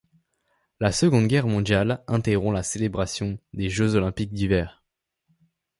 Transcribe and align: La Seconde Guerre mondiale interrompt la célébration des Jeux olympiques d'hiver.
La 0.79 0.91
Seconde 0.91 1.27
Guerre 1.27 1.45
mondiale 1.45 2.03
interrompt 2.07 2.55
la 2.55 2.63
célébration 2.63 3.37
des 3.53 3.69
Jeux 3.69 3.93
olympiques 3.93 4.33
d'hiver. 4.33 4.83